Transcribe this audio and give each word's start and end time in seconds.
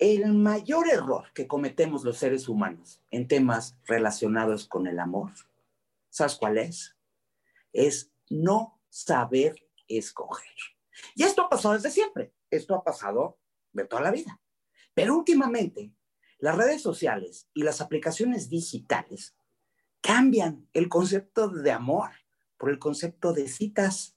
el 0.00 0.32
mayor 0.32 0.88
error 0.88 1.26
que 1.34 1.46
cometemos 1.46 2.04
los 2.04 2.16
seres 2.16 2.48
humanos 2.48 3.02
en 3.10 3.28
temas 3.28 3.76
relacionados 3.86 4.66
con 4.66 4.86
el 4.86 4.98
amor, 4.98 5.30
¿sabes 6.08 6.36
cuál 6.36 6.56
es? 6.56 6.96
Es 7.74 8.10
no 8.30 8.80
saber 8.88 9.68
escoger. 9.86 10.56
Y 11.14 11.22
esto 11.22 11.42
ha 11.42 11.48
pasado 11.50 11.74
desde 11.74 11.90
siempre, 11.90 12.32
esto 12.50 12.74
ha 12.74 12.82
pasado 12.82 13.38
de 13.72 13.84
toda 13.84 14.00
la 14.00 14.10
vida. 14.10 14.40
Pero 14.94 15.16
últimamente, 15.16 15.92
las 16.38 16.56
redes 16.56 16.80
sociales 16.80 17.48
y 17.52 17.62
las 17.62 17.82
aplicaciones 17.82 18.48
digitales 18.48 19.36
cambian 20.00 20.66
el 20.72 20.88
concepto 20.88 21.50
de 21.50 21.72
amor 21.72 22.08
por 22.56 22.70
el 22.70 22.78
concepto 22.78 23.34
de 23.34 23.48
citas, 23.48 24.16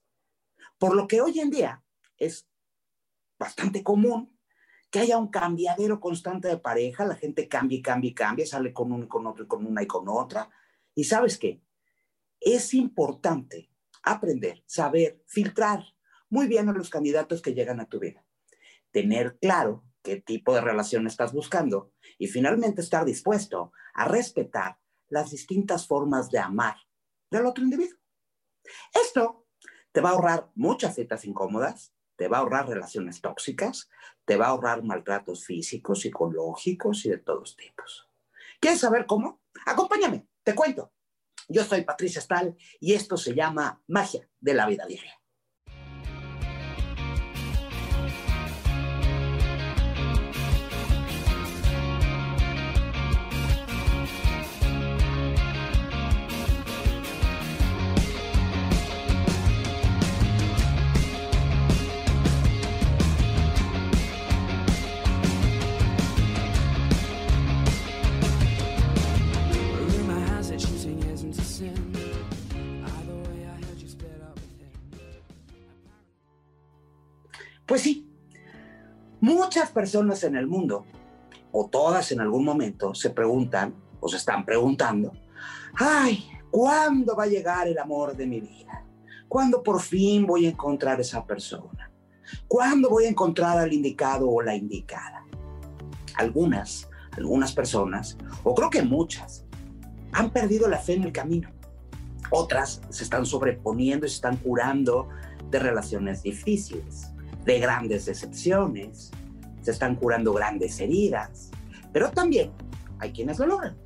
por 0.77 0.95
lo 0.95 1.07
que 1.07 1.19
hoy 1.19 1.41
en 1.41 1.49
día 1.49 1.83
es 2.17 2.47
bastante 3.37 3.83
común 3.83 4.32
que 4.93 4.99
haya 4.99 5.17
un 5.17 5.29
cambiadero 5.29 5.99
constante 5.99 6.47
de 6.47 6.59
pareja, 6.59 7.03
la 7.03 7.15
gente 7.15 7.47
cambia 7.47 7.79
y 7.79 7.81
cambia 7.81 8.11
y 8.11 8.13
cambia, 8.13 8.45
sale 8.45 8.71
con 8.71 8.91
uno 8.91 9.05
y 9.05 9.07
con 9.07 9.25
otro 9.25 9.45
y 9.45 9.47
con 9.47 9.65
una 9.65 9.81
y 9.81 9.87
con 9.87 10.07
otra. 10.07 10.51
Y 10.93 11.05
sabes 11.05 11.39
qué? 11.39 11.63
Es 12.39 12.75
importante 12.75 13.71
aprender, 14.03 14.61
saber, 14.67 15.23
filtrar 15.25 15.83
muy 16.29 16.45
bien 16.45 16.69
a 16.69 16.73
los 16.73 16.91
candidatos 16.91 17.41
que 17.41 17.55
llegan 17.55 17.79
a 17.79 17.87
tu 17.87 17.99
vida. 17.99 18.23
Tener 18.91 19.39
claro 19.39 19.83
qué 20.03 20.21
tipo 20.21 20.53
de 20.53 20.61
relación 20.61 21.07
estás 21.07 21.33
buscando 21.33 21.91
y 22.19 22.27
finalmente 22.27 22.81
estar 22.81 23.03
dispuesto 23.03 23.71
a 23.95 24.07
respetar 24.07 24.77
las 25.09 25.31
distintas 25.31 25.87
formas 25.87 26.29
de 26.29 26.37
amar 26.37 26.75
del 27.31 27.47
otro 27.47 27.63
individuo. 27.63 27.97
Esto 28.93 29.47
te 29.91 30.01
va 30.01 30.09
a 30.09 30.13
ahorrar 30.13 30.51
muchas 30.53 30.93
citas 30.93 31.25
incómodas, 31.25 31.92
te 32.15 32.27
va 32.27 32.37
a 32.37 32.39
ahorrar 32.41 32.67
relaciones 32.67 33.21
tóxicas, 33.21 33.89
te 34.25 34.37
va 34.37 34.47
a 34.47 34.49
ahorrar 34.49 34.83
maltratos 34.83 35.45
físicos, 35.45 36.01
psicológicos 36.01 37.05
y 37.05 37.09
de 37.09 37.17
todos 37.17 37.55
tipos. 37.55 38.09
¿Quieres 38.59 38.79
saber 38.79 39.05
cómo? 39.05 39.41
Acompáñame, 39.65 40.27
te 40.43 40.55
cuento. 40.55 40.91
Yo 41.49 41.63
soy 41.63 41.83
Patricia 41.83 42.21
Stahl 42.21 42.55
y 42.79 42.93
esto 42.93 43.17
se 43.17 43.33
llama 43.33 43.81
Magia 43.87 44.29
de 44.39 44.53
la 44.53 44.65
Vida 44.65 44.85
Diaria. 44.85 45.22
Pues 77.73 77.81
sí, 77.81 78.07
muchas 79.19 79.71
personas 79.71 80.23
en 80.23 80.35
el 80.35 80.45
mundo, 80.45 80.85
o 81.51 81.67
todas 81.71 82.11
en 82.11 82.21
algún 82.21 82.45
momento, 82.45 82.93
se 82.93 83.09
preguntan 83.09 83.73
o 83.99 84.07
se 84.07 84.17
están 84.17 84.45
preguntando, 84.45 85.11
ay, 85.73 86.23
¿cuándo 86.51 87.15
va 87.15 87.23
a 87.23 87.25
llegar 87.25 87.67
el 87.67 87.79
amor 87.79 88.15
de 88.15 88.27
mi 88.27 88.41
vida? 88.41 88.85
¿Cuándo 89.27 89.63
por 89.63 89.81
fin 89.81 90.27
voy 90.27 90.45
a 90.45 90.49
encontrar 90.49 91.01
esa 91.01 91.25
persona? 91.25 91.89
¿Cuándo 92.47 92.91
voy 92.91 93.05
a 93.05 93.09
encontrar 93.09 93.57
al 93.57 93.73
indicado 93.73 94.29
o 94.29 94.39
la 94.43 94.55
indicada? 94.55 95.25
Algunas, 96.13 96.87
algunas 97.17 97.53
personas, 97.53 98.19
o 98.43 98.53
creo 98.53 98.69
que 98.69 98.83
muchas, 98.83 99.47
han 100.11 100.29
perdido 100.29 100.67
la 100.67 100.77
fe 100.77 100.93
en 100.93 101.05
el 101.05 101.11
camino. 101.11 101.49
Otras 102.29 102.83
se 102.89 103.03
están 103.03 103.25
sobreponiendo 103.25 104.05
y 104.05 104.09
se 104.09 104.15
están 104.17 104.37
curando 104.37 105.09
de 105.49 105.57
relaciones 105.57 106.21
difíciles 106.21 107.12
de 107.45 107.59
grandes 107.59 108.05
decepciones, 108.05 109.11
se 109.61 109.71
están 109.71 109.95
curando 109.95 110.33
grandes 110.33 110.79
heridas, 110.79 111.51
pero 111.91 112.11
también 112.11 112.51
hay 112.99 113.11
quienes 113.11 113.39
lo 113.39 113.47
logran, 113.47 113.77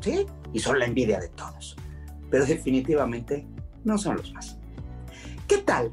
¿sí? 0.00 0.26
Y 0.52 0.58
son 0.58 0.78
la 0.78 0.86
envidia 0.86 1.18
de 1.18 1.28
todos, 1.28 1.76
pero 2.30 2.44
definitivamente 2.46 3.46
no 3.84 3.98
son 3.98 4.16
los 4.16 4.32
más. 4.32 4.58
¿Qué 5.46 5.58
tal 5.58 5.92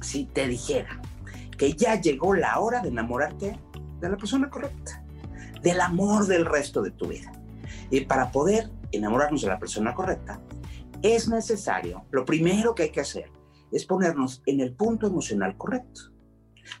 si 0.00 0.24
te 0.26 0.48
dijera 0.48 1.00
que 1.56 1.72
ya 1.72 2.00
llegó 2.00 2.34
la 2.34 2.58
hora 2.58 2.80
de 2.80 2.88
enamorarte 2.88 3.58
de 4.00 4.08
la 4.08 4.16
persona 4.16 4.50
correcta, 4.50 5.04
del 5.62 5.80
amor 5.80 6.26
del 6.26 6.44
resto 6.44 6.82
de 6.82 6.90
tu 6.90 7.08
vida? 7.08 7.32
Y 7.90 8.00
para 8.00 8.30
poder 8.30 8.70
enamorarnos 8.90 9.42
de 9.42 9.48
la 9.48 9.58
persona 9.58 9.94
correcta, 9.94 10.40
es 11.02 11.28
necesario, 11.28 12.04
lo 12.10 12.24
primero 12.24 12.74
que 12.74 12.84
hay 12.84 12.90
que 12.90 13.00
hacer 13.00 13.30
es 13.72 13.84
ponernos 13.84 14.42
en 14.46 14.60
el 14.60 14.74
punto 14.74 15.06
emocional 15.06 15.56
correcto. 15.56 16.12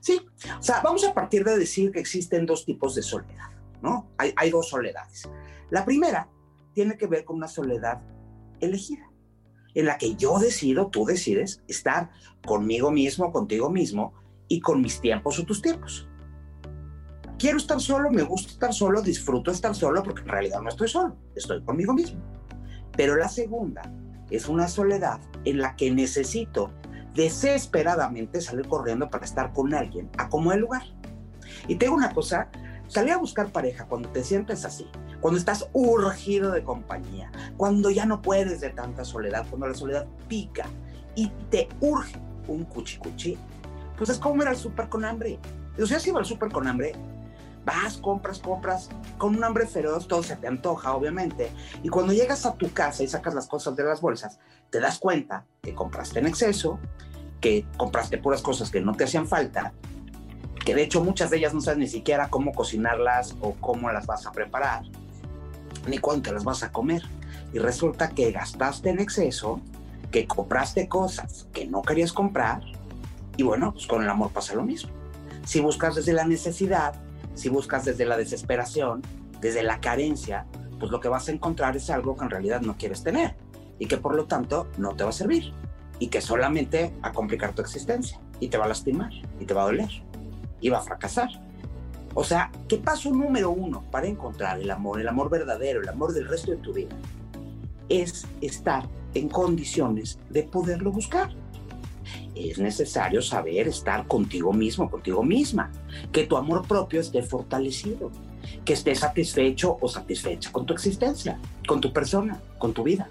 Sí, 0.00 0.20
o 0.58 0.62
sea, 0.62 0.80
vamos 0.82 1.04
a 1.04 1.12
partir 1.12 1.44
de 1.44 1.58
decir 1.58 1.90
que 1.92 2.00
existen 2.00 2.46
dos 2.46 2.64
tipos 2.64 2.94
de 2.94 3.02
soledad, 3.02 3.50
¿no? 3.82 4.10
Hay, 4.16 4.32
hay 4.36 4.50
dos 4.50 4.68
soledades. 4.68 5.28
La 5.70 5.84
primera 5.84 6.28
tiene 6.72 6.96
que 6.96 7.06
ver 7.06 7.24
con 7.24 7.36
una 7.36 7.48
soledad 7.48 8.02
elegida, 8.60 9.10
en 9.74 9.86
la 9.86 9.98
que 9.98 10.14
yo 10.16 10.38
decido, 10.38 10.88
tú 10.88 11.04
decides 11.04 11.62
estar 11.68 12.10
conmigo 12.46 12.90
mismo, 12.90 13.32
contigo 13.32 13.70
mismo 13.70 14.14
y 14.48 14.60
con 14.60 14.80
mis 14.80 15.00
tiempos 15.00 15.38
o 15.38 15.44
tus 15.44 15.60
tiempos. 15.60 16.08
Quiero 17.38 17.58
estar 17.58 17.80
solo, 17.80 18.10
me 18.10 18.22
gusta 18.22 18.52
estar 18.52 18.72
solo, 18.72 19.02
disfruto 19.02 19.50
estar 19.50 19.74
solo 19.74 20.02
porque 20.02 20.22
en 20.22 20.28
realidad 20.28 20.60
no 20.60 20.68
estoy 20.68 20.88
solo, 20.88 21.16
estoy 21.34 21.62
conmigo 21.62 21.92
mismo. 21.92 22.20
Pero 22.96 23.16
la 23.16 23.28
segunda 23.28 23.82
es 24.30 24.48
una 24.48 24.68
soledad 24.68 25.20
en 25.44 25.58
la 25.58 25.76
que 25.76 25.90
necesito 25.90 26.72
desesperadamente 27.14 28.40
salir 28.40 28.66
corriendo 28.68 29.08
para 29.08 29.24
estar 29.24 29.52
con 29.52 29.72
alguien 29.74 30.10
a 30.18 30.28
como 30.28 30.52
el 30.52 30.60
lugar. 30.60 30.82
Y 31.68 31.76
tengo 31.76 31.94
una 31.94 32.12
cosa, 32.12 32.48
salir 32.88 33.12
a 33.12 33.18
buscar 33.18 33.52
pareja 33.52 33.86
cuando 33.86 34.08
te 34.10 34.24
sientes 34.24 34.64
así, 34.64 34.86
cuando 35.20 35.38
estás 35.38 35.68
urgido 35.72 36.52
de 36.52 36.62
compañía, 36.62 37.30
cuando 37.56 37.90
ya 37.90 38.04
no 38.04 38.20
puedes 38.20 38.60
de 38.60 38.70
tanta 38.70 39.04
soledad, 39.04 39.46
cuando 39.48 39.68
la 39.68 39.74
soledad 39.74 40.06
pica 40.28 40.66
y 41.14 41.28
te 41.50 41.68
urge 41.80 42.18
un 42.48 42.64
cuchicuchi, 42.64 43.38
pues 43.96 44.10
es 44.10 44.18
como 44.18 44.42
ir 44.42 44.48
al 44.48 44.56
súper 44.56 44.88
con 44.88 45.04
hambre. 45.04 45.38
O 45.80 45.86
sea, 45.86 45.98
si 45.98 46.10
vas 46.10 46.20
al 46.20 46.26
súper 46.26 46.50
con 46.50 46.66
hambre, 46.66 46.92
vas, 47.64 47.96
compras, 47.96 48.38
compras, 48.38 48.88
con 49.18 49.36
un 49.36 49.44
hambre 49.44 49.66
feroz, 49.66 50.06
todo 50.06 50.22
se 50.22 50.36
te 50.36 50.46
antoja, 50.46 50.94
obviamente. 50.94 51.50
Y 51.82 51.88
cuando 51.88 52.12
llegas 52.12 52.46
a 52.46 52.54
tu 52.54 52.72
casa 52.72 53.02
y 53.02 53.08
sacas 53.08 53.34
las 53.34 53.46
cosas 53.46 53.76
de 53.76 53.84
las 53.84 54.00
bolsas, 54.00 54.38
te 54.70 54.80
das 54.80 54.98
cuenta 54.98 55.46
que 55.62 55.74
compraste 55.74 56.18
en 56.18 56.26
exceso, 56.26 56.78
que 57.40 57.66
compraste 57.76 58.18
puras 58.18 58.42
cosas 58.42 58.70
que 58.70 58.80
no 58.80 58.94
te 58.94 59.04
hacían 59.04 59.26
falta, 59.26 59.72
que 60.64 60.74
de 60.74 60.82
hecho 60.82 61.04
muchas 61.04 61.30
de 61.30 61.38
ellas 61.38 61.54
no 61.54 61.60
sabes 61.60 61.78
ni 61.78 61.88
siquiera 61.88 62.28
cómo 62.28 62.52
cocinarlas 62.52 63.36
o 63.40 63.54
cómo 63.60 63.90
las 63.92 64.06
vas 64.06 64.26
a 64.26 64.32
preparar, 64.32 64.82
ni 65.86 65.98
cuánto 65.98 66.32
las 66.32 66.44
vas 66.44 66.62
a 66.62 66.72
comer. 66.72 67.02
Y 67.52 67.58
resulta 67.58 68.08
que 68.08 68.32
gastaste 68.32 68.90
en 68.90 69.00
exceso, 69.00 69.60
que 70.10 70.26
compraste 70.26 70.88
cosas 70.88 71.46
que 71.52 71.66
no 71.66 71.82
querías 71.82 72.12
comprar, 72.12 72.62
y 73.36 73.42
bueno, 73.42 73.72
pues 73.72 73.86
con 73.86 74.02
el 74.02 74.08
amor 74.08 74.30
pasa 74.30 74.54
lo 74.54 74.62
mismo. 74.62 74.90
Si 75.44 75.60
buscas 75.60 75.94
desde 75.96 76.12
la 76.12 76.24
necesidad, 76.24 76.94
si 77.34 77.48
buscas 77.48 77.84
desde 77.84 78.06
la 78.06 78.16
desesperación, 78.16 79.02
desde 79.40 79.62
la 79.62 79.80
carencia, 79.80 80.46
pues 80.78 80.90
lo 80.90 81.00
que 81.00 81.08
vas 81.08 81.28
a 81.28 81.32
encontrar 81.32 81.76
es 81.76 81.90
algo 81.90 82.16
que 82.16 82.24
en 82.24 82.30
realidad 82.30 82.60
no 82.60 82.76
quieres 82.76 83.02
tener 83.02 83.36
y 83.78 83.86
que 83.86 83.96
por 83.96 84.14
lo 84.14 84.26
tanto 84.26 84.68
no 84.78 84.94
te 84.94 85.04
va 85.04 85.10
a 85.10 85.12
servir 85.12 85.52
y 85.98 86.08
que 86.08 86.20
solamente 86.20 86.92
va 87.02 87.08
a 87.08 87.12
complicar 87.12 87.54
tu 87.54 87.62
existencia 87.62 88.20
y 88.40 88.48
te 88.48 88.58
va 88.58 88.64
a 88.64 88.68
lastimar 88.68 89.12
y 89.40 89.44
te 89.44 89.54
va 89.54 89.62
a 89.62 89.66
doler 89.66 89.90
y 90.60 90.68
va 90.68 90.78
a 90.78 90.82
fracasar. 90.82 91.28
O 92.14 92.22
sea, 92.22 92.50
¿qué 92.68 92.78
paso 92.78 93.10
número 93.10 93.50
uno 93.50 93.84
para 93.90 94.06
encontrar 94.06 94.60
el 94.60 94.70
amor, 94.70 95.00
el 95.00 95.08
amor 95.08 95.30
verdadero, 95.30 95.80
el 95.80 95.88
amor 95.88 96.12
del 96.12 96.28
resto 96.28 96.52
de 96.52 96.58
tu 96.58 96.72
vida? 96.72 96.94
Es 97.88 98.26
estar 98.40 98.88
en 99.14 99.28
condiciones 99.28 100.18
de 100.30 100.44
poderlo 100.44 100.92
buscar 100.92 101.34
es 102.34 102.58
necesario 102.58 103.22
saber 103.22 103.68
estar 103.68 104.06
contigo 104.06 104.52
mismo, 104.52 104.90
contigo 104.90 105.22
misma, 105.22 105.70
que 106.12 106.26
tu 106.26 106.36
amor 106.36 106.66
propio 106.66 107.00
esté 107.00 107.22
fortalecido, 107.22 108.10
que 108.64 108.72
estés 108.72 109.00
satisfecho 109.00 109.76
o 109.80 109.88
satisfecha 109.88 110.52
con 110.52 110.66
tu 110.66 110.72
existencia, 110.72 111.38
con 111.66 111.80
tu 111.80 111.92
persona, 111.92 112.40
con 112.58 112.72
tu 112.72 112.82
vida. 112.82 113.08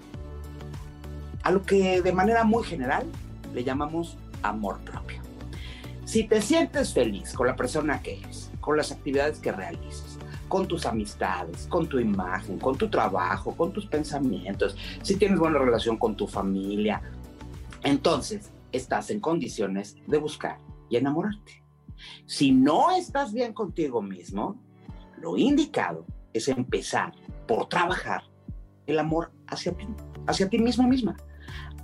A 1.42 1.50
lo 1.50 1.62
que 1.62 2.00
de 2.02 2.12
manera 2.12 2.44
muy 2.44 2.64
general 2.64 3.06
le 3.52 3.64
llamamos 3.64 4.16
amor 4.42 4.78
propio. 4.80 5.20
Si 6.04 6.24
te 6.24 6.42
sientes 6.42 6.92
feliz 6.92 7.32
con 7.32 7.46
la 7.46 7.56
persona 7.56 8.00
que 8.02 8.18
eres, 8.18 8.50
con 8.60 8.76
las 8.76 8.92
actividades 8.92 9.38
que 9.38 9.52
realizas, 9.52 10.18
con 10.48 10.68
tus 10.68 10.86
amistades, 10.86 11.66
con 11.66 11.88
tu 11.88 11.98
imagen, 11.98 12.58
con 12.58 12.76
tu 12.76 12.88
trabajo, 12.88 13.56
con 13.56 13.72
tus 13.72 13.86
pensamientos, 13.86 14.76
si 15.02 15.16
tienes 15.16 15.38
buena 15.38 15.58
relación 15.58 15.96
con 15.96 16.14
tu 16.14 16.26
familia, 16.26 17.02
entonces 17.82 18.50
estás 18.76 19.10
en 19.10 19.20
condiciones 19.20 19.96
de 20.06 20.18
buscar 20.18 20.58
y 20.88 20.96
enamorarte. 20.96 21.62
Si 22.26 22.52
no 22.52 22.90
estás 22.90 23.32
bien 23.32 23.52
contigo 23.52 24.02
mismo, 24.02 24.60
lo 25.18 25.36
indicado 25.36 26.04
es 26.32 26.48
empezar 26.48 27.12
por 27.46 27.68
trabajar 27.68 28.22
el 28.86 28.98
amor 28.98 29.32
hacia 29.46 29.72
ti, 29.72 29.86
hacia 30.26 30.48
ti 30.48 30.58
mismo 30.58 30.86
misma, 30.88 31.16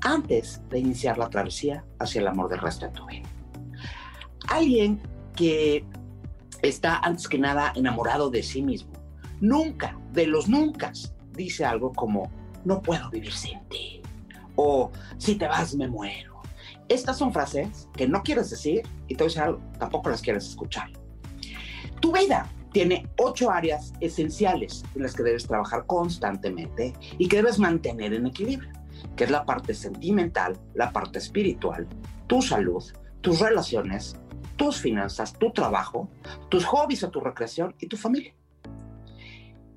antes 0.02 0.60
de 0.68 0.78
iniciar 0.80 1.18
la 1.18 1.30
travesía 1.30 1.84
hacia 1.98 2.20
el 2.20 2.28
amor 2.28 2.50
del 2.50 2.60
resto 2.60 2.86
de 2.86 2.92
tu 2.92 3.06
vida. 3.06 3.28
Alguien 4.48 5.00
que 5.36 5.84
está 6.62 6.98
antes 6.98 7.28
que 7.28 7.38
nada 7.38 7.72
enamorado 7.76 8.30
de 8.30 8.42
sí 8.42 8.62
mismo, 8.62 8.92
nunca, 9.40 9.98
de 10.12 10.26
los 10.26 10.48
nunca, 10.48 10.92
dice 11.32 11.64
algo 11.64 11.92
como, 11.92 12.30
no 12.64 12.82
puedo 12.82 13.08
vivir 13.10 13.32
sin 13.32 13.60
ti, 13.68 14.02
o 14.56 14.90
si 15.16 15.36
te 15.36 15.46
vas 15.46 15.74
me 15.74 15.88
muero. 15.88 16.29
Estas 16.90 17.18
son 17.18 17.32
frases 17.32 17.88
que 17.96 18.08
no 18.08 18.20
quieres 18.24 18.50
decir 18.50 18.82
y 19.06 19.14
te 19.14 19.22
voy 19.22 19.26
a 19.26 19.28
decir 19.28 19.42
algo, 19.42 19.60
tampoco 19.78 20.10
las 20.10 20.20
quieres 20.20 20.48
escuchar. 20.48 20.90
Tu 22.00 22.12
vida 22.12 22.50
tiene 22.72 23.08
ocho 23.16 23.48
áreas 23.48 23.92
esenciales 24.00 24.82
en 24.96 25.04
las 25.04 25.14
que 25.14 25.22
debes 25.22 25.46
trabajar 25.46 25.86
constantemente 25.86 26.92
y 27.16 27.28
que 27.28 27.36
debes 27.36 27.60
mantener 27.60 28.12
en 28.12 28.26
equilibrio, 28.26 28.72
que 29.14 29.22
es 29.22 29.30
la 29.30 29.46
parte 29.46 29.72
sentimental, 29.72 30.58
la 30.74 30.90
parte 30.90 31.20
espiritual, 31.20 31.86
tu 32.26 32.42
salud, 32.42 32.82
tus 33.20 33.38
relaciones, 33.38 34.16
tus 34.56 34.78
finanzas, 34.78 35.32
tu 35.34 35.52
trabajo, 35.52 36.10
tus 36.48 36.64
hobbies 36.64 37.04
o 37.04 37.10
tu 37.10 37.20
recreación 37.20 37.72
y 37.78 37.86
tu 37.86 37.96
familia. 37.96 38.34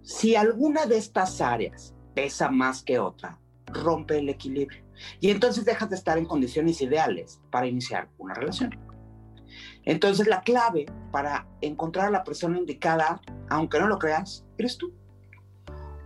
Si 0.01 0.35
alguna 0.35 0.87
de 0.87 0.97
estas 0.97 1.41
áreas 1.41 1.93
pesa 2.15 2.49
más 2.49 2.81
que 2.81 2.97
otra, 2.97 3.37
rompe 3.67 4.17
el 4.17 4.29
equilibrio 4.29 4.82
y 5.19 5.31
entonces 5.31 5.65
dejas 5.65 5.89
de 5.89 5.95
estar 5.95 6.17
en 6.17 6.25
condiciones 6.25 6.81
ideales 6.81 7.41
para 7.51 7.67
iniciar 7.67 8.09
una 8.17 8.33
relación. 8.33 8.77
Entonces 9.85 10.27
la 10.27 10.41
clave 10.41 10.85
para 11.11 11.47
encontrar 11.61 12.07
a 12.07 12.11
la 12.11 12.23
persona 12.23 12.57
indicada, 12.57 13.21
aunque 13.49 13.79
no 13.79 13.87
lo 13.87 13.99
creas, 13.99 14.45
eres 14.57 14.77
tú. 14.77 14.93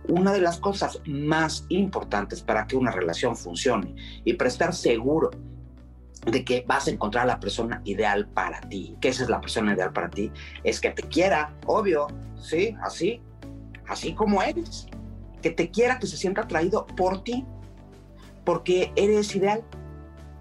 Una 0.08 0.32
de 0.32 0.40
las 0.40 0.58
cosas 0.58 1.00
más 1.06 1.66
importantes 1.68 2.42
para 2.42 2.66
que 2.66 2.76
una 2.76 2.90
relación 2.90 3.36
funcione 3.36 3.94
y 4.24 4.34
para 4.34 4.48
estar 4.48 4.74
seguro 4.74 5.30
de 6.26 6.44
que 6.44 6.64
vas 6.66 6.88
a 6.88 6.90
encontrar 6.90 7.24
a 7.24 7.26
la 7.26 7.40
persona 7.40 7.80
ideal 7.84 8.28
para 8.28 8.60
ti, 8.62 8.96
que 9.00 9.08
esa 9.08 9.22
es 9.22 9.28
la 9.28 9.40
persona 9.40 9.74
ideal 9.74 9.92
para 9.92 10.10
ti, 10.10 10.32
es 10.64 10.80
que 10.80 10.90
te 10.90 11.02
quiera, 11.02 11.54
obvio, 11.66 12.08
sí, 12.36 12.74
así, 12.82 13.20
así 13.86 14.14
como 14.14 14.42
eres, 14.42 14.86
que 15.42 15.50
te 15.50 15.70
quiera, 15.70 15.98
que 15.98 16.06
se 16.06 16.16
sienta 16.16 16.42
atraído 16.42 16.86
por 16.86 17.22
ti, 17.22 17.46
porque 18.48 18.94
eres 18.96 19.36
ideal. 19.36 19.62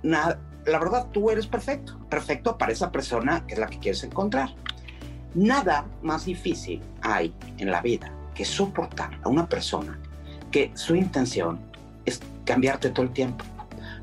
Nada, 0.01 0.39
la 0.65 0.79
verdad, 0.79 1.07
tú 1.11 1.29
eres 1.29 1.45
perfecto, 1.45 1.99
perfecto 2.09 2.57
para 2.57 2.71
esa 2.71 2.89
persona 2.89 3.45
que 3.45 3.55
es 3.55 3.59
la 3.59 3.67
que 3.67 3.79
quieres 3.79 4.01
encontrar. 4.01 4.55
Nada 5.35 5.85
más 6.01 6.23
difícil 6.23 6.81
hay 7.01 7.35
en 7.57 7.69
la 7.69 7.81
vida 7.81 8.09
que 8.33 8.45
soportar 8.45 9.19
a 9.23 9.27
una 9.27 9.49
persona 9.49 9.99
que 10.51 10.71
su 10.73 10.95
intención 10.95 11.59
es 12.05 12.21
cambiarte 12.45 12.91
todo 12.91 13.05
el 13.05 13.11
tiempo. 13.11 13.43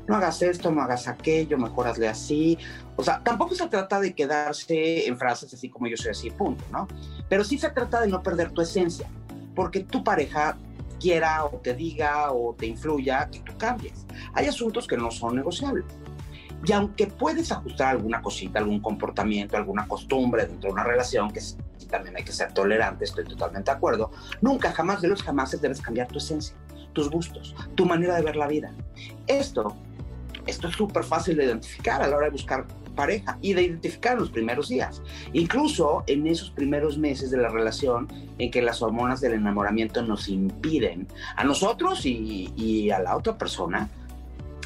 No 0.07 0.17
hagas 0.17 0.39
esto, 0.43 0.69
no 0.69 0.83
hagas 0.83 1.07
aquello, 1.07 1.57
mejor 1.57 1.87
así. 1.87 2.59
O 2.97 3.03
sea, 3.03 3.23
tampoco 3.23 3.55
se 3.55 3.67
trata 3.69 3.99
de 3.99 4.13
quedarse 4.13 5.07
en 5.07 5.17
frases 5.17 5.51
así 5.51 5.67
como 5.67 5.87
yo 5.87 5.97
soy 5.97 6.11
así, 6.11 6.29
punto, 6.29 6.63
¿no? 6.71 6.87
Pero 7.27 7.43
sí 7.43 7.57
se 7.57 7.71
trata 7.71 8.01
de 8.01 8.07
no 8.09 8.21
perder 8.21 8.51
tu 8.51 8.61
esencia, 8.61 9.09
porque 9.55 9.79
tu 9.79 10.03
pareja 10.03 10.59
quiera 11.05 11.45
o 11.45 11.59
te 11.59 11.75
diga 11.75 12.31
o 12.31 12.55
te 12.55 12.65
influya 12.65 13.29
que 13.29 13.39
tú 13.41 13.55
cambies. 13.59 14.07
Hay 14.33 14.47
asuntos 14.47 14.87
que 14.87 14.97
no 14.97 15.11
son 15.11 15.35
negociables. 15.35 15.85
Y 16.65 16.71
aunque 16.71 17.05
puedes 17.05 17.51
ajustar 17.51 17.89
alguna 17.89 18.23
cosita, 18.23 18.57
algún 18.57 18.79
comportamiento, 18.79 19.55
alguna 19.55 19.87
costumbre 19.87 20.47
dentro 20.47 20.69
de 20.69 20.73
una 20.73 20.83
relación, 20.83 21.31
que 21.31 21.41
también 21.91 22.17
hay 22.17 22.23
que 22.23 22.31
ser 22.31 22.51
tolerante, 22.53 23.05
estoy 23.05 23.23
totalmente 23.23 23.69
de 23.69 23.77
acuerdo, 23.77 24.09
nunca, 24.41 24.71
jamás 24.71 24.99
de 25.01 25.09
los 25.09 25.21
jamás 25.21 25.51
debes 25.61 25.79
cambiar 25.79 26.07
tu 26.07 26.17
esencia, 26.17 26.55
tus 26.93 27.11
gustos, 27.11 27.55
tu 27.75 27.85
manera 27.85 28.15
de 28.15 28.23
ver 28.23 28.35
la 28.35 28.47
vida. 28.47 28.73
Esto, 29.27 29.75
esto 30.47 30.69
es 30.69 30.75
súper 30.75 31.03
fácil 31.03 31.37
de 31.37 31.45
identificar 31.45 32.01
a 32.01 32.07
la 32.07 32.17
hora 32.17 32.25
de 32.25 32.31
buscar 32.31 32.65
pareja 32.95 33.37
y 33.41 33.53
de 33.53 33.63
identificar 33.63 34.13
en 34.13 34.19
los 34.19 34.29
primeros 34.29 34.69
días. 34.69 35.01
Incluso 35.33 36.03
en 36.07 36.25
esos 36.27 36.49
primeros 36.51 36.97
meses 36.97 37.31
de 37.31 37.37
la 37.37 37.49
relación 37.49 38.07
en 38.37 38.49
que 38.49 38.61
las 38.61 38.81
hormonas 38.81 39.21
del 39.21 39.33
enamoramiento 39.33 40.01
nos 40.01 40.29
impiden 40.29 41.07
a 41.35 41.43
nosotros 41.43 42.05
y, 42.05 42.53
y 42.55 42.89
a 42.89 42.99
la 42.99 43.15
otra 43.15 43.37
persona 43.37 43.89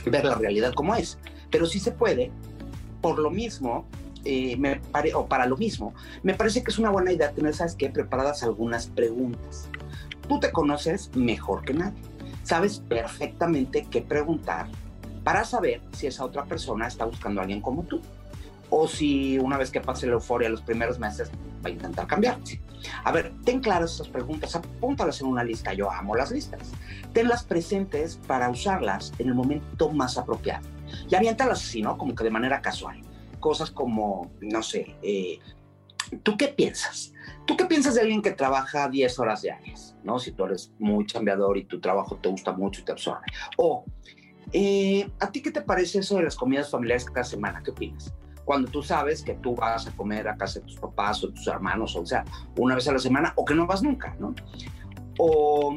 ver 0.06 0.24
la 0.24 0.36
realidad 0.36 0.74
como 0.74 0.96
es 0.96 1.18
pero 1.50 1.66
sí 1.66 1.80
se 1.80 1.92
puede. 1.92 2.32
Por 3.02 3.20
lo 3.20 3.32
mismo, 3.32 3.86
eh, 4.26 4.60
o 5.16 5.28
para 5.28 5.46
lo 5.46 5.58
mismo, 5.58 5.94
me 6.24 6.34
parece 6.34 6.64
que 6.64 6.72
es 6.72 6.80
una 6.80 6.90
buena 6.90 7.12
idea 7.12 7.32
tener, 7.32 7.54
¿sabes 7.54 7.76
qué? 7.76 7.90
Preparadas 7.90 8.44
algunas 8.44 8.88
preguntas. 8.88 9.70
Tú 10.28 10.40
te 10.40 10.52
conoces 10.52 11.16
mejor 11.16 11.64
que 11.64 11.74
nadie. 11.74 12.02
Sabes 12.44 12.80
perfectamente 12.80 13.88
qué 13.90 14.02
preguntar 14.02 14.68
para 15.24 15.44
saber 15.44 15.82
si 15.92 16.08
esa 16.08 16.26
otra 16.26 16.46
persona 16.46 16.88
está 16.88 17.06
buscando 17.06 17.40
a 17.40 17.44
alguien 17.44 17.62
como 17.62 17.84
tú. 17.84 18.02
O 18.70 18.88
si 18.88 19.38
una 19.40 19.58
vez 19.58 19.72
que 19.72 19.82
pase 19.82 20.08
la 20.08 20.14
euforia 20.14 20.50
los 20.50 20.62
primeros 20.62 21.00
meses 21.00 21.32
va 21.64 21.70
a 21.70 21.72
intentar 21.72 22.08
cambiarte. 22.08 22.62
A 23.04 23.12
ver, 23.12 23.34
ten 23.44 23.60
claras 23.60 23.94
esas 23.96 24.08
preguntas, 24.08 24.56
apúntalas 24.56 25.20
en 25.22 25.28
una 25.28 25.44
lista. 25.44 25.74
Yo 25.74 25.92
amo 25.92 26.16
las 26.16 26.32
listas. 26.32 26.72
Tenlas 27.14 27.44
presentes 27.44 28.20
para 28.28 28.50
usarlas 28.50 29.12
en 29.18 29.30
el 29.30 29.36
momento 29.36 29.90
más 29.90 30.18
apropiado 30.18 30.68
y 31.10 31.16
aviéntalas 31.16 31.62
así, 31.62 31.82
¿no? 31.82 31.98
Como 31.98 32.16
que 32.16 32.24
de 32.24 32.32
manera 32.32 32.62
casual. 32.62 33.02
Cosas 33.40 33.72
como, 33.72 34.32
no 34.42 34.62
sé, 34.62 34.96
eh, 35.02 35.40
¿tú 36.24 36.38
qué 36.38 36.50
piensas? 36.50 37.14
¿Tú 37.46 37.56
qué 37.56 37.66
piensas 37.66 37.96
de 37.96 38.02
alguien 38.02 38.22
que 38.22 38.32
trabaja 38.32 38.90
10 38.90 39.20
horas 39.20 39.42
diarias? 39.42 39.96
¿No? 40.04 40.20
Si 40.20 40.32
tú 40.32 40.46
eres 40.46 40.72
muy 40.80 41.06
chambeador 41.06 41.58
y 41.58 41.66
tu 41.66 41.80
trabajo 41.80 42.18
te 42.18 42.30
gusta 42.30 42.52
mucho 42.52 42.82
y 42.82 42.86
te 42.86 42.92
absorbe. 42.92 43.26
O, 43.58 43.86
eh, 44.52 45.10
¿a 45.20 45.32
ti 45.32 45.42
qué 45.42 45.52
te 45.52 45.62
parece 45.62 46.00
eso 46.00 46.18
de 46.18 46.24
las 46.24 46.36
comidas 46.36 46.70
familiares 46.70 47.06
cada 47.06 47.24
semana? 47.24 47.62
¿Qué 47.64 47.72
opinas? 47.72 48.14
Cuando 48.50 48.68
tú 48.72 48.82
sabes 48.82 49.22
que 49.22 49.36
tú 49.36 49.54
vas 49.54 49.86
a 49.86 49.92
comer 49.92 50.28
a 50.28 50.36
casa 50.36 50.60
de 50.60 50.66
tus 50.66 50.78
papás 50.80 51.24
o 51.24 51.30
tus 51.30 51.46
hermanos, 51.46 51.96
o 51.96 52.04
sea, 52.04 52.26
una 52.58 52.74
vez 52.74 52.88
a 52.88 52.94
la 52.94 52.98
semana, 52.98 53.32
o 53.36 53.46
que 53.46 53.54
no 53.54 53.68
vas 53.68 53.84
nunca, 53.84 54.16
¿no? 54.20 54.34
O 55.20 55.76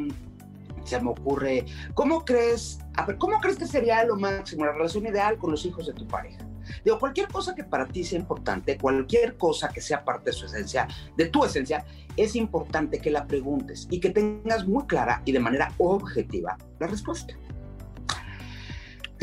se 0.82 0.98
me 0.98 1.10
ocurre, 1.10 1.66
¿cómo 1.92 2.24
crees, 2.24 2.78
¿cómo 3.18 3.40
crees 3.40 3.58
que 3.58 3.66
sería 3.66 4.02
lo 4.04 4.16
máximo, 4.16 4.64
la 4.64 4.72
relación 4.72 5.06
ideal 5.06 5.36
con 5.36 5.50
los 5.50 5.66
hijos 5.66 5.86
de 5.86 5.92
tu 5.92 6.08
pareja? 6.08 6.38
Digo, 6.82 6.98
cualquier 6.98 7.28
cosa 7.28 7.54
que 7.54 7.62
para 7.62 7.86
ti 7.86 8.04
sea 8.04 8.18
importante, 8.18 8.78
cualquier 8.78 9.36
cosa 9.36 9.68
que 9.68 9.82
sea 9.82 10.02
parte 10.02 10.30
de 10.30 10.32
su 10.32 10.46
esencia, 10.46 10.88
de 11.14 11.26
tu 11.26 11.44
esencia, 11.44 11.84
es 12.16 12.34
importante 12.36 13.00
que 13.00 13.10
la 13.10 13.26
preguntes 13.26 13.86
y 13.90 14.00
que 14.00 14.08
tengas 14.08 14.66
muy 14.66 14.86
clara 14.86 15.20
y 15.26 15.32
de 15.32 15.40
manera 15.40 15.74
objetiva 15.76 16.56
la 16.80 16.86
respuesta. 16.86 17.34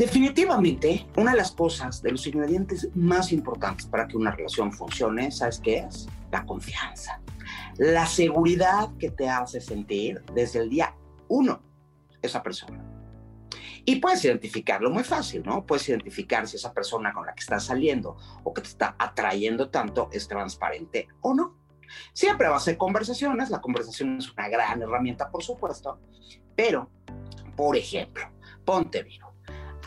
Definitivamente, 0.00 1.06
una 1.18 1.32
de 1.32 1.36
las 1.36 1.52
cosas, 1.52 2.00
de 2.00 2.12
los 2.12 2.26
ingredientes 2.26 2.88
más 2.94 3.32
importantes 3.32 3.84
para 3.84 4.08
que 4.08 4.16
una 4.16 4.30
relación 4.30 4.72
funcione, 4.72 5.30
¿sabes 5.30 5.60
qué 5.62 5.80
es? 5.80 6.08
La 6.32 6.46
confianza. 6.46 7.20
La 7.76 8.06
seguridad 8.06 8.88
que 8.98 9.10
te 9.10 9.28
hace 9.28 9.60
sentir 9.60 10.22
desde 10.32 10.60
el 10.60 10.70
día 10.70 10.96
uno, 11.28 11.60
esa 12.22 12.42
persona. 12.42 12.82
Y 13.84 13.96
puedes 13.96 14.24
identificarlo 14.24 14.88
muy 14.88 15.04
fácil, 15.04 15.42
¿no? 15.44 15.66
Puedes 15.66 15.86
identificar 15.90 16.48
si 16.48 16.56
esa 16.56 16.72
persona 16.72 17.12
con 17.12 17.26
la 17.26 17.34
que 17.34 17.40
estás 17.40 17.64
saliendo 17.64 18.16
o 18.42 18.54
que 18.54 18.62
te 18.62 18.68
está 18.68 18.96
atrayendo 18.98 19.68
tanto 19.68 20.08
es 20.14 20.26
transparente 20.26 21.08
o 21.20 21.34
no. 21.34 21.58
Siempre 22.14 22.48
va 22.48 22.56
a 22.56 22.60
ser 22.60 22.78
conversaciones, 22.78 23.50
la 23.50 23.60
conversación 23.60 24.16
es 24.16 24.32
una 24.32 24.48
gran 24.48 24.80
herramienta, 24.80 25.30
por 25.30 25.42
supuesto, 25.42 26.00
pero, 26.56 26.90
por 27.54 27.76
ejemplo, 27.76 28.24
ponte 28.64 29.02
vivo. 29.02 29.29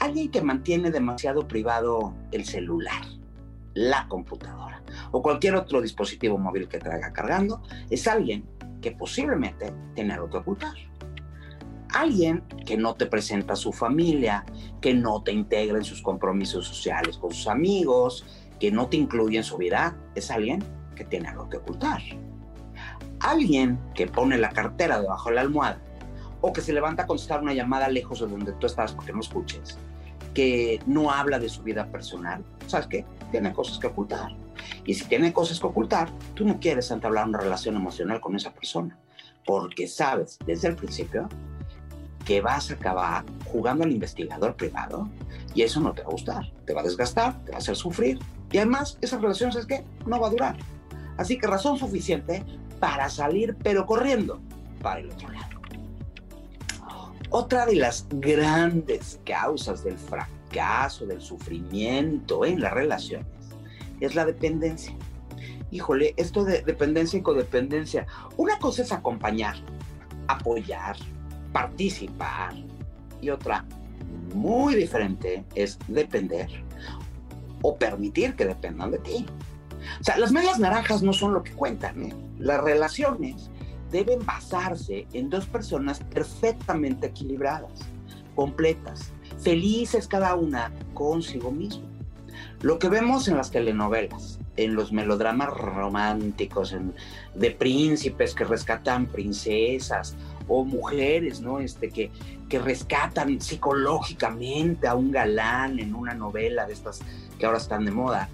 Alguien 0.04 0.32
que 0.32 0.42
mantiene 0.42 0.92
demasiado 0.92 1.48
privado 1.48 2.14
el 2.34 2.44
celular, 2.44 3.04
la 3.74 4.06
computadora 4.10 4.84
o 5.12 5.22
cualquier 5.22 5.56
otro 5.56 5.82
dispositivo 5.82 6.38
móvil 6.38 6.68
que 6.68 6.78
traiga 6.78 7.14
cargando, 7.14 7.62
es 7.90 8.06
alguien 8.06 8.46
que 8.82 8.92
posiblemente 8.92 9.74
tiene 9.96 10.16
algo 10.16 10.30
que 10.30 10.38
ocultar. 10.40 10.74
Alguien 11.94 12.44
que 12.66 12.76
no 12.76 12.96
te 12.96 13.06
presenta 13.06 13.54
a 13.54 13.56
su 13.56 13.72
familia, 13.72 14.44
que 14.82 14.94
no 14.94 15.24
te 15.24 15.32
integra 15.32 15.78
en 15.78 15.86
sus 15.86 16.02
compromisos 16.02 16.68
sociales 16.68 17.18
con 17.18 17.32
sus 17.32 17.48
amigos, 17.48 18.26
que 18.60 18.74
no 18.74 18.88
te 18.88 18.98
incluye 18.98 19.38
en 19.38 19.46
su 19.46 19.56
vida, 19.56 19.96
es 20.16 20.30
alguien 20.32 20.62
que 20.98 21.06
tiene 21.06 21.30
algo 21.30 21.48
que 21.48 21.56
ocultar. 21.56 22.02
Alguien 23.22 23.80
que 23.96 24.08
pone 24.08 24.38
la 24.38 24.50
cartera 24.50 25.00
debajo 25.00 25.30
de 25.30 25.36
la 25.36 25.42
almohada 25.42 25.80
o 26.42 26.52
que 26.52 26.60
se 26.60 26.74
levanta 26.74 27.04
a 27.04 27.08
contestar 27.08 27.42
una 27.42 27.54
llamada 27.54 27.88
lejos 27.88 28.20
de 28.20 28.28
donde 28.28 28.52
tú 28.52 28.68
estás 28.68 28.92
porque 28.92 29.14
no 29.14 29.22
escuches, 29.22 29.80
que 30.34 30.80
no 30.86 31.12
habla 31.12 31.40
de 31.40 31.50
su 31.50 31.64
vida 31.64 31.88
personal, 31.88 32.44
¿sabes 32.68 32.88
qué? 32.88 33.06
Tiene 33.32 33.54
cosas 33.54 33.80
que 33.80 33.88
ocultar. 33.88 34.36
Y 34.86 34.94
si 34.94 35.06
tiene 35.06 35.34
cosas 35.34 35.60
que 35.60 35.68
ocultar, 35.68 36.10
tú 36.34 36.46
no 36.46 36.60
quieres 36.60 36.90
entablar 36.92 37.28
una 37.28 37.40
relación 37.40 37.76
emocional 37.76 38.22
con 38.22 38.36
esa 38.36 38.54
persona, 38.54 38.98
porque 39.46 39.88
sabes 39.88 40.38
desde 40.46 40.70
el 40.70 40.76
principio 40.76 41.28
que 42.26 42.42
vas 42.42 42.72
a 42.72 42.76
acabar 42.76 43.26
jugando 43.46 43.84
al 43.84 43.92
investigador 43.92 44.56
privado 44.56 45.10
y 45.54 45.62
eso 45.62 45.80
no 45.82 45.94
te 45.94 46.02
va 46.02 46.08
a 46.08 46.12
gustar, 46.12 46.52
te 46.66 46.74
va 46.74 46.82
a 46.82 46.84
desgastar, 46.86 47.44
te 47.44 47.52
va 47.52 47.58
a 47.58 47.60
hacer 47.60 47.76
sufrir, 47.76 48.20
Y 48.52 48.58
además, 48.58 49.00
esa 49.02 49.18
relación, 49.18 49.52
¿sabes 49.52 49.66
qué? 49.66 49.84
No 50.06 50.20
va 50.20 50.28
a 50.28 50.30
durar. 50.30 50.58
Así 51.18 51.38
que 51.38 51.48
razón 51.48 51.78
suficiente 51.78 52.44
para 52.80 53.10
salir, 53.10 53.56
pero 53.64 53.86
corriendo, 53.86 54.42
para 54.82 55.00
el 55.00 55.10
otro 55.10 55.30
lado. 55.30 55.53
Otra 57.36 57.66
de 57.66 57.78
las 57.78 58.06
grandes 58.12 59.20
causas 59.26 59.84
del 59.84 59.98
fracaso, 59.98 61.08
del 61.08 61.20
sufrimiento 61.20 62.46
en 62.46 62.62
las 62.62 62.72
relaciones, 62.72 63.26
es 64.00 64.14
la 64.14 64.24
dependencia. 64.24 64.96
Híjole, 65.72 66.14
esto 66.16 66.44
de 66.44 66.62
dependencia 66.62 67.18
y 67.18 67.24
codependencia. 67.24 68.06
Una 68.38 68.60
cosa 68.60 68.84
es 68.84 68.92
acompañar, 68.92 69.56
apoyar, 70.28 70.96
participar. 71.52 72.54
Y 73.20 73.32
otra, 73.32 73.66
muy 74.36 74.76
diferente, 74.76 75.44
es 75.56 75.80
depender 75.88 76.52
o 77.64 77.76
permitir 77.76 78.36
que 78.36 78.46
dependan 78.46 78.92
de 78.92 79.00
ti. 79.00 79.26
O 80.00 80.04
sea, 80.04 80.20
las 80.20 80.32
medias 80.32 80.60
naranjas 80.60 81.02
no 81.02 81.14
son 81.14 81.34
lo 81.34 81.42
que 81.42 81.54
cuentan. 81.54 82.04
¿eh? 82.04 82.16
Las 82.38 82.64
relaciones 82.64 83.50
deben 83.94 84.26
basarse 84.26 85.06
en 85.14 85.30
dos 85.30 85.46
personas 85.46 86.00
perfectamente 86.00 87.08
equilibradas, 87.08 87.72
completas, 88.36 89.14
felices 89.40 90.08
cada 90.08 90.34
una 90.34 90.72
consigo 90.96 91.52
mismo. 91.52 91.84
Lo 92.62 92.80
que 92.80 92.90
vemos 92.90 93.28
en 93.28 93.38
las 93.38 93.52
telenovelas, 93.52 94.40
en 94.58 94.74
los 94.74 94.92
melodramas 94.92 95.50
románticos, 95.50 96.76
de 97.36 97.52
príncipes 97.52 98.34
que 98.34 98.44
rescatan 98.46 99.06
princesas 99.06 100.16
o 100.48 100.66
mujeres, 100.66 101.40
¿no? 101.40 101.60
Este, 101.60 101.90
que, 101.90 102.10
que 102.50 102.58
rescatan 102.58 103.40
psicológicamente 103.40 104.88
a 104.88 104.96
un 104.96 105.12
galán 105.12 105.80
en 105.80 105.94
una 105.94 106.16
novela 106.16 106.66
de 106.66 106.74
estas 106.74 107.02
que 107.38 107.46
ahora 107.46 107.60
están 107.60 107.86
de 107.86 107.92
moda, 107.92 108.28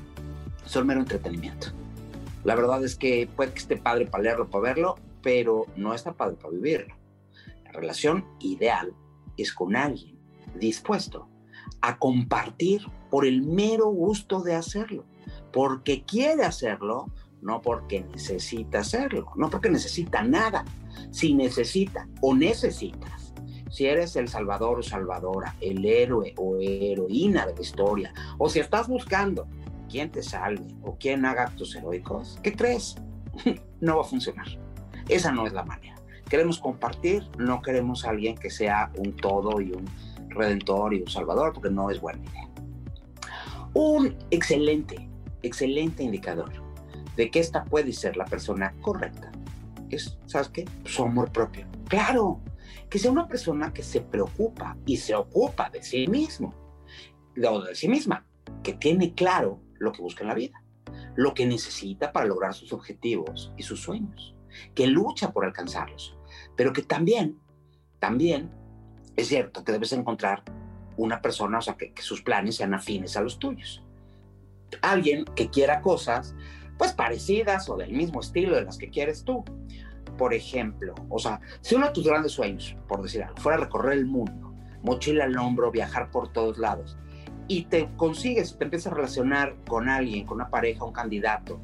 son 0.65 0.87
mero 0.87 1.01
entretenimiento. 1.01 1.67
La 2.45 2.55
verdad 2.55 2.81
es 2.85 2.95
que 2.95 3.27
puede 3.35 3.51
que 3.51 3.59
esté 3.59 3.75
padre 3.75 4.05
para 4.05 4.23
leerlo, 4.23 4.47
para 4.47 4.63
verlo, 4.63 4.95
pero 5.21 5.65
no 5.75 5.93
está 5.93 6.13
para 6.13 6.35
vivirlo. 6.51 6.95
La 7.65 7.71
relación 7.71 8.25
ideal 8.39 8.93
es 9.37 9.53
con 9.53 9.75
alguien 9.75 10.17
dispuesto 10.55 11.27
a 11.81 11.97
compartir 11.97 12.81
por 13.09 13.25
el 13.25 13.41
mero 13.43 13.87
gusto 13.87 14.41
de 14.41 14.55
hacerlo, 14.55 15.05
porque 15.51 16.03
quiere 16.03 16.43
hacerlo, 16.43 17.07
no 17.41 17.61
porque 17.61 18.01
necesita 18.01 18.79
hacerlo, 18.79 19.31
no 19.35 19.49
porque 19.49 19.69
necesita 19.69 20.23
nada. 20.23 20.65
Si 21.11 21.33
necesita 21.33 22.07
o 22.21 22.35
necesitas, 22.35 23.33
si 23.69 23.85
eres 23.85 24.15
el 24.15 24.27
salvador 24.27 24.79
o 24.79 24.83
salvadora, 24.83 25.55
el 25.61 25.85
héroe 25.85 26.33
o 26.37 26.57
heroína 26.59 27.45
de 27.45 27.55
la 27.55 27.61
historia, 27.61 28.13
o 28.37 28.49
si 28.49 28.59
estás 28.59 28.87
buscando 28.87 29.47
quién 29.89 30.11
te 30.11 30.23
salve 30.23 30.67
o 30.83 30.97
quién 30.99 31.25
haga 31.25 31.43
actos 31.43 31.75
heroicos, 31.75 32.39
¿qué 32.43 32.55
crees? 32.55 32.95
no 33.79 33.97
va 33.97 34.01
a 34.01 34.05
funcionar. 34.05 34.47
Esa 35.09 35.31
no 35.31 35.47
es 35.47 35.53
la 35.53 35.63
manera. 35.63 35.95
Queremos 36.29 36.59
compartir, 36.59 37.27
no 37.39 37.61
queremos 37.63 38.05
a 38.05 38.11
alguien 38.11 38.37
que 38.37 38.51
sea 38.51 38.91
un 38.95 39.15
todo 39.15 39.59
y 39.59 39.71
un 39.71 39.85
redentor 40.29 40.93
y 40.93 41.01
un 41.01 41.07
salvador, 41.09 41.53
porque 41.53 41.71
no 41.71 41.89
es 41.89 41.99
buena 41.99 42.23
idea. 42.23 42.47
Un 43.73 44.15
excelente, 44.29 45.09
excelente 45.41 46.03
indicador 46.03 46.51
de 47.15 47.31
que 47.31 47.39
esta 47.39 47.65
puede 47.65 47.91
ser 47.91 48.15
la 48.15 48.25
persona 48.25 48.75
correcta 48.81 49.31
es, 49.89 50.19
¿sabes 50.27 50.49
qué? 50.49 50.65
Su 50.85 51.03
amor 51.03 51.31
propio. 51.31 51.65
Claro, 51.87 52.41
que 52.89 52.99
sea 52.99 53.11
una 53.11 53.27
persona 53.27 53.73
que 53.73 53.81
se 53.81 54.01
preocupa 54.01 54.77
y 54.85 54.97
se 54.97 55.15
ocupa 55.15 55.71
de 55.71 55.81
sí 55.81 56.07
mismo, 56.07 56.53
o 57.43 57.61
de 57.61 57.73
sí 57.73 57.87
misma, 57.87 58.27
que 58.61 58.73
tiene 58.73 59.15
claro 59.15 59.61
lo 59.79 59.91
que 59.91 60.03
busca 60.03 60.23
en 60.23 60.27
la 60.27 60.35
vida, 60.35 60.63
lo 61.15 61.33
que 61.33 61.47
necesita 61.47 62.11
para 62.11 62.27
lograr 62.27 62.53
sus 62.53 62.71
objetivos 62.71 63.51
y 63.57 63.63
sus 63.63 63.81
sueños 63.81 64.35
que 64.73 64.87
lucha 64.87 65.31
por 65.31 65.45
alcanzarlos, 65.45 66.17
pero 66.55 66.73
que 66.73 66.81
también, 66.81 67.39
también 67.99 68.51
es 69.15 69.27
cierto 69.27 69.63
que 69.63 69.71
debes 69.71 69.91
encontrar 69.93 70.43
una 70.97 71.21
persona, 71.21 71.59
o 71.59 71.61
sea, 71.61 71.75
que, 71.75 71.93
sus 72.01 72.21
planes 72.21 72.57
sean 72.57 72.73
afines 72.73 73.15
a 73.17 73.21
los 73.21 73.39
tuyos. 73.39 73.83
Alguien 74.81 75.25
que 75.35 75.49
quiera 75.49 75.81
cosas, 75.81 76.35
pues 76.77 76.93
parecidas 76.93 77.69
o 77.69 77.77
del 77.77 77.91
mismo 77.91 78.19
estilo 78.19 78.55
de 78.55 78.63
las 78.63 78.77
que 78.77 78.89
quieres 78.89 79.23
tú. 79.23 79.43
Por 80.17 80.33
ejemplo, 80.33 80.95
o 81.09 81.19
sea, 81.19 81.39
si 81.61 81.75
uno 81.75 81.87
de 81.87 81.93
tus 81.93 82.05
grandes 82.05 82.33
sueños, 82.33 82.75
por 82.87 83.01
decir 83.01 83.23
algo, 83.23 83.37
fuera 83.37 83.57
recorrer 83.57 83.97
el 83.97 84.05
mundo, 84.05 84.53
mochila 84.83 85.23
al 85.23 85.37
hombro, 85.37 85.71
viajar 85.71 86.11
por 86.11 86.31
todos 86.33 86.57
lados, 86.57 86.97
y 87.47 87.63
te 87.63 87.89
consigues, 87.95 88.57
te 88.57 88.65
empiezas 88.65 88.91
a 88.91 88.95
relacionar 88.95 89.55
con 89.67 89.89
alguien, 89.89 90.25
con 90.25 90.35
una 90.35 90.49
pareja, 90.49 90.83
un 90.83 90.93
candidato, 90.93 91.59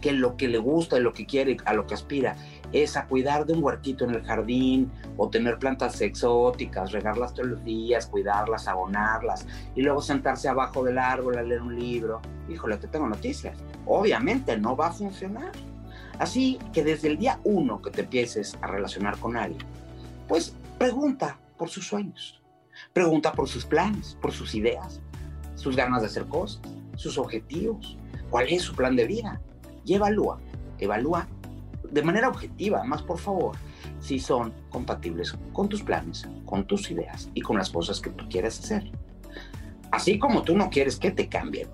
que 0.00 0.12
lo 0.12 0.36
que 0.36 0.48
le 0.48 0.58
gusta 0.58 0.98
y 0.98 1.00
lo 1.00 1.12
que 1.12 1.26
quiere, 1.26 1.56
a 1.64 1.72
lo 1.72 1.86
que 1.86 1.94
aspira, 1.94 2.36
es 2.72 2.96
a 2.96 3.06
cuidar 3.06 3.46
de 3.46 3.52
un 3.52 3.62
huertito 3.62 4.04
en 4.04 4.10
el 4.10 4.22
jardín 4.22 4.90
o 5.16 5.28
tener 5.28 5.58
plantas 5.58 6.00
exóticas, 6.00 6.92
regarlas 6.92 7.34
todos 7.34 7.48
los 7.48 7.64
días, 7.64 8.06
cuidarlas, 8.06 8.68
abonarlas 8.68 9.46
y 9.74 9.82
luego 9.82 10.02
sentarse 10.02 10.48
abajo 10.48 10.84
del 10.84 10.98
árbol 10.98 11.38
a 11.38 11.42
leer 11.42 11.62
un 11.62 11.78
libro. 11.78 12.20
Híjole, 12.48 12.76
te 12.76 12.88
tengo 12.88 13.08
noticias. 13.08 13.56
Obviamente 13.86 14.56
no 14.58 14.76
va 14.76 14.88
a 14.88 14.92
funcionar. 14.92 15.52
Así 16.18 16.58
que 16.72 16.82
desde 16.82 17.08
el 17.08 17.18
día 17.18 17.40
uno 17.44 17.82
que 17.82 17.90
te 17.90 18.02
empieces 18.02 18.56
a 18.62 18.66
relacionar 18.66 19.18
con 19.18 19.36
alguien, 19.36 19.64
pues 20.28 20.54
pregunta 20.78 21.38
por 21.56 21.68
sus 21.68 21.86
sueños, 21.86 22.42
pregunta 22.92 23.32
por 23.32 23.48
sus 23.48 23.64
planes, 23.64 24.16
por 24.20 24.32
sus 24.32 24.54
ideas, 24.54 25.00
sus 25.54 25.76
ganas 25.76 26.00
de 26.00 26.08
hacer 26.08 26.26
cosas, 26.26 26.60
sus 26.96 27.18
objetivos, 27.18 27.98
cuál 28.30 28.48
es 28.48 28.62
su 28.62 28.74
plan 28.74 28.96
de 28.96 29.06
vida 29.06 29.40
y 29.86 29.94
evalúa, 29.94 30.38
evalúa 30.78 31.26
de 31.90 32.02
manera 32.02 32.28
objetiva, 32.28 32.84
más 32.84 33.02
por 33.02 33.18
favor, 33.18 33.56
si 34.00 34.18
son 34.18 34.52
compatibles 34.70 35.34
con 35.52 35.68
tus 35.68 35.82
planes, 35.82 36.28
con 36.44 36.66
tus 36.66 36.90
ideas 36.90 37.30
y 37.32 37.40
con 37.40 37.56
las 37.56 37.70
cosas 37.70 38.00
que 38.00 38.10
tú 38.10 38.28
quieres 38.28 38.58
hacer. 38.58 38.90
Así 39.90 40.18
como 40.18 40.42
tú 40.42 40.56
no 40.56 40.68
quieres 40.68 40.98
que 40.98 41.12
te 41.12 41.28
cambien, 41.28 41.68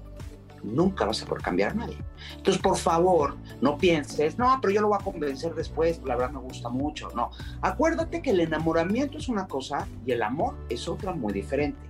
nunca 0.62 1.04
vas 1.06 1.22
a 1.22 1.26
poder 1.26 1.42
cambiar 1.42 1.72
a 1.72 1.74
nadie. 1.74 1.96
Entonces, 2.36 2.62
por 2.62 2.76
favor, 2.76 3.36
no 3.60 3.76
pienses, 3.78 4.38
no, 4.38 4.58
pero 4.60 4.72
yo 4.72 4.80
lo 4.80 4.88
voy 4.88 4.98
a 5.00 5.04
convencer 5.04 5.54
después, 5.54 6.00
la 6.04 6.16
verdad 6.16 6.32
me 6.32 6.40
gusta 6.40 6.68
mucho. 6.68 7.08
No, 7.14 7.30
acuérdate 7.60 8.22
que 8.22 8.30
el 8.30 8.40
enamoramiento 8.40 9.18
es 9.18 9.28
una 9.28 9.46
cosa 9.46 9.86
y 10.06 10.12
el 10.12 10.22
amor 10.22 10.56
es 10.68 10.88
otra 10.88 11.12
muy 11.12 11.32
diferente. 11.32 11.80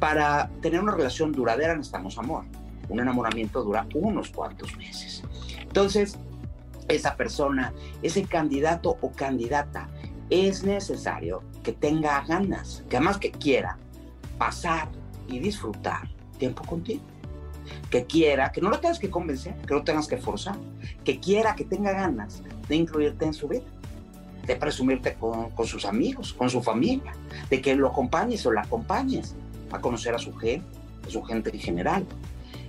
Para 0.00 0.50
tener 0.60 0.80
una 0.80 0.92
relación 0.92 1.32
duradera 1.32 1.74
necesitamos 1.74 2.18
amor. 2.18 2.44
Un 2.88 3.00
enamoramiento 3.00 3.62
dura 3.62 3.86
unos 3.94 4.30
cuantos 4.30 4.76
meses. 4.76 5.22
Entonces, 5.60 6.18
esa 6.88 7.16
persona, 7.16 7.72
ese 8.02 8.24
candidato 8.24 8.96
o 9.00 9.10
candidata, 9.12 9.88
es 10.30 10.64
necesario 10.64 11.42
que 11.62 11.72
tenga 11.72 12.24
ganas, 12.26 12.84
que 12.88 12.96
además 12.96 13.18
que 13.18 13.30
quiera 13.30 13.78
pasar 14.38 14.88
y 15.28 15.38
disfrutar 15.38 16.08
tiempo 16.38 16.64
contigo. 16.64 17.02
Que 17.90 18.04
quiera, 18.04 18.52
que 18.52 18.60
no 18.60 18.70
lo 18.70 18.78
tengas 18.78 18.98
que 18.98 19.10
convencer, 19.10 19.54
que 19.66 19.74
no 19.74 19.82
tengas 19.82 20.06
que 20.06 20.16
forzar, 20.16 20.56
que 21.04 21.18
quiera, 21.18 21.54
que 21.54 21.64
tenga 21.64 21.92
ganas 21.92 22.42
de 22.68 22.76
incluirte 22.76 23.24
en 23.24 23.34
su 23.34 23.48
vida, 23.48 23.64
de 24.46 24.54
presumirte 24.56 25.14
con, 25.14 25.50
con 25.50 25.66
sus 25.66 25.84
amigos, 25.84 26.32
con 26.32 26.48
su 26.48 26.62
familia, 26.62 27.12
de 27.50 27.60
que 27.60 27.74
lo 27.74 27.88
acompañes 27.88 28.46
o 28.46 28.52
la 28.52 28.62
acompañes 28.62 29.34
a 29.72 29.80
conocer 29.80 30.14
a 30.14 30.18
su 30.18 30.34
gente, 30.36 30.66
a 31.06 31.10
su 31.10 31.22
gente 31.22 31.50
en 31.50 31.58
general. 31.58 32.06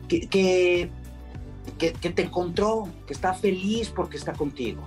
Que, 0.08 0.90
que 1.78 2.10
te 2.10 2.22
encontró, 2.22 2.88
que 3.06 3.14
está 3.14 3.34
feliz 3.34 3.90
porque 3.90 4.18
está 4.18 4.34
contigo. 4.34 4.84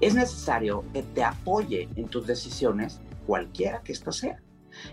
Es 0.00 0.14
necesario 0.14 0.84
que 0.92 1.02
te 1.02 1.22
apoye 1.22 1.88
en 1.96 2.08
tus 2.08 2.26
decisiones, 2.26 3.00
cualquiera 3.26 3.82
que 3.82 3.92
ésta 3.92 4.12
sea, 4.12 4.40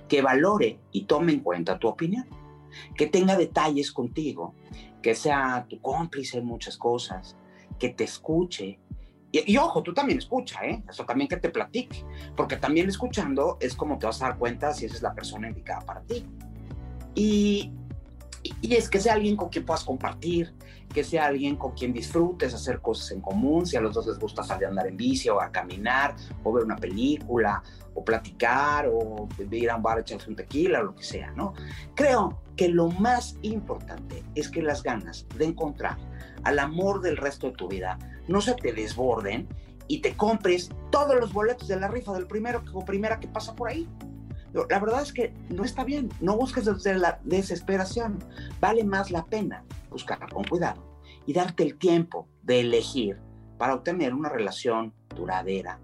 que 0.08 0.22
valore 0.22 0.80
y 0.92 1.06
tome 1.06 1.34
en 1.34 1.40
cuenta 1.40 1.80
tu 1.80 1.88
opinión, 1.88 2.28
que 2.96 3.08
tenga 3.08 3.36
detalles 3.36 3.92
contigo, 3.92 4.54
que 5.02 5.16
sea 5.16 5.66
tu 5.70 5.82
cómplice 5.82 6.38
en 6.38 6.46
muchas 6.46 6.78
cosas, 6.78 7.36
que 7.80 7.90
te 7.90 8.04
escuche. 8.04 8.80
Y, 9.32 9.52
y, 9.52 9.58
ojo, 9.58 9.82
tú 9.82 9.94
también 9.94 10.20
escucha, 10.20 10.62
¿eh? 10.66 10.84
Eso 10.90 11.06
también 11.06 11.28
que 11.28 11.38
te 11.38 11.50
platique, 11.50 12.06
porque 12.36 12.58
también 12.58 12.90
escuchando 12.90 13.58
es 13.60 13.76
como 13.76 13.98
te 13.98 14.06
vas 14.06 14.22
a 14.22 14.28
dar 14.28 14.38
cuenta 14.38 14.74
si 14.74 14.86
esa 14.86 14.96
es 14.96 15.02
la 15.02 15.14
persona 15.14 15.50
indicada 15.50 15.82
para 15.82 16.02
ti. 16.02 16.26
Y, 17.16 17.74
y 18.62 18.76
es 18.76 18.90
que 18.90 19.00
sea 19.00 19.14
alguien 19.14 19.36
con 19.36 19.50
quien 19.50 19.66
puedas 19.66 19.84
compartir, 19.84 20.54
que 20.94 21.04
sea 21.04 21.28
alguien 21.28 21.56
con 21.56 21.72
quien 21.72 21.94
disfrutes 21.94 22.54
hacer 22.54 22.82
cosas 22.82 23.12
en 23.12 23.22
común, 23.22 23.66
si 23.66 23.78
a 23.78 23.82
los 23.82 23.94
dos 23.94 24.08
les 24.08 24.20
gusta 24.20 24.44
salir 24.44 24.66
a 24.66 24.70
andar 24.70 24.88
en 24.88 24.98
bici 24.98 25.30
o 25.30 25.42
a 25.42 25.52
caminar, 25.52 26.16
o 26.44 26.52
ver 26.52 26.66
una 26.66 26.76
película, 26.76 27.64
o 27.94 28.04
platicar, 28.04 28.88
o 28.92 29.28
ir 29.50 29.70
a 29.70 29.76
un 29.76 29.84
bar 29.84 29.98
a 29.98 30.02
echarse 30.02 30.30
un 30.30 30.36
tequila, 30.36 30.82
o 30.82 30.84
lo 30.84 30.96
que 30.96 31.04
sea, 31.04 31.32
¿no? 31.32 31.54
Creo 31.96 32.42
que 32.56 32.68
lo 32.68 32.90
más 32.90 33.38
importante 33.42 34.24
es 34.36 34.50
que 34.50 34.62
las 34.62 34.84
ganas 34.84 35.26
de 35.38 35.46
encontrar 35.46 35.98
al 36.44 36.60
amor 36.60 37.02
del 37.02 37.18
resto 37.18 37.48
de 37.48 37.54
tu 37.54 37.68
vida 37.68 37.98
no 38.28 38.42
se 38.42 38.54
te 38.54 38.74
desborden 38.74 39.48
y 39.88 40.00
te 40.00 40.16
compres 40.16 40.70
todos 40.90 41.16
los 41.16 41.34
boletos 41.34 41.68
de 41.68 41.80
la 41.80 41.88
rifa 41.88 42.14
del 42.14 42.28
primero 42.28 42.64
o 42.74 42.86
primera 42.86 43.20
que 43.20 43.28
pasa 43.28 43.56
por 43.56 43.70
ahí. 43.70 43.90
La 44.54 44.80
verdad 44.80 45.02
es 45.02 45.14
que 45.14 45.34
no 45.50 45.64
está 45.64 45.84
bien, 45.84 46.10
no 46.20 46.36
busques 46.36 46.66
desde 46.66 46.96
la 46.96 47.20
desesperación. 47.24 48.20
Vale 48.60 48.84
más 48.84 49.12
la 49.12 49.26
pena 49.26 49.64
buscarla 49.90 50.28
con 50.28 50.44
cuidado 50.44 50.84
y 51.26 51.34
darte 51.34 51.64
el 51.64 51.78
tiempo 51.78 52.28
de 52.44 52.62
elegir 52.62 53.20
para 53.58 53.76
obtener 53.76 54.14
una 54.14 54.30
relación 54.30 54.94
duradera, 55.16 55.80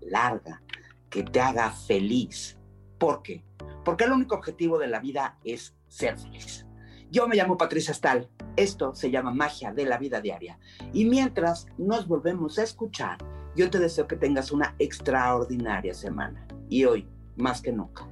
larga, 0.00 0.62
que 1.08 1.22
te 1.22 1.40
haga 1.40 1.70
feliz. 1.70 2.58
¿Por 2.98 3.22
qué? 3.22 3.44
Porque 3.84 4.04
el 4.04 4.12
único 4.12 4.34
objetivo 4.34 4.78
de 4.78 4.88
la 4.88 5.00
vida 5.00 5.38
es 5.44 5.74
ser 5.88 6.18
feliz. 6.18 6.66
Yo 7.10 7.26
me 7.26 7.36
llamo 7.36 7.56
Patricia 7.56 7.94
Stahl. 7.94 8.28
Esto 8.56 8.94
se 8.94 9.10
llama 9.10 9.32
magia 9.32 9.72
de 9.72 9.84
la 9.84 9.98
vida 9.98 10.20
diaria. 10.20 10.58
Y 10.92 11.06
mientras 11.06 11.66
nos 11.78 12.06
volvemos 12.06 12.58
a 12.58 12.62
escuchar, 12.62 13.18
yo 13.56 13.70
te 13.70 13.78
deseo 13.78 14.06
que 14.06 14.16
tengas 14.16 14.52
una 14.52 14.74
extraordinaria 14.78 15.94
semana. 15.94 16.46
Y 16.68 16.84
hoy, 16.84 17.08
más 17.40 17.60
que 17.62 17.72
nunca, 17.72 18.06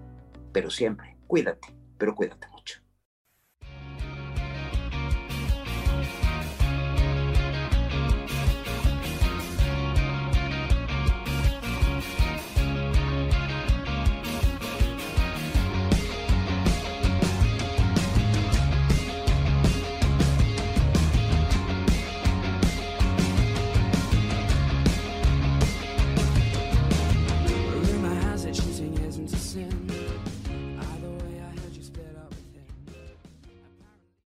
pero 0.52 0.70
siempre, 0.70 1.16
cuídate, 1.26 1.74
pero 1.96 2.14
cuídate 2.14 2.48